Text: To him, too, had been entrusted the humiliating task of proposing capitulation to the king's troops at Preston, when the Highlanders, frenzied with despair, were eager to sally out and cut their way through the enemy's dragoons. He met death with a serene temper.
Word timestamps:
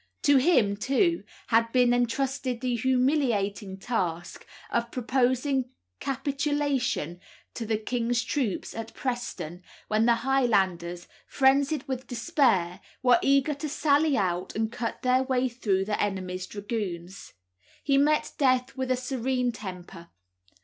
To 0.23 0.37
him, 0.37 0.77
too, 0.77 1.23
had 1.49 1.71
been 1.71 1.93
entrusted 1.93 2.61
the 2.61 2.75
humiliating 2.75 3.77
task 3.77 4.47
of 4.71 4.89
proposing 4.89 5.69
capitulation 5.99 7.19
to 7.53 7.67
the 7.67 7.77
king's 7.77 8.23
troops 8.23 8.73
at 8.73 8.95
Preston, 8.95 9.61
when 9.89 10.07
the 10.07 10.15
Highlanders, 10.25 11.07
frenzied 11.27 11.87
with 11.87 12.07
despair, 12.07 12.81
were 13.03 13.19
eager 13.21 13.53
to 13.53 13.69
sally 13.69 14.17
out 14.17 14.55
and 14.55 14.71
cut 14.71 15.03
their 15.03 15.21
way 15.21 15.47
through 15.47 15.85
the 15.85 16.01
enemy's 16.01 16.47
dragoons. 16.47 17.33
He 17.83 17.99
met 17.99 18.31
death 18.39 18.75
with 18.75 18.89
a 18.89 18.97
serene 18.97 19.51
temper. 19.51 20.09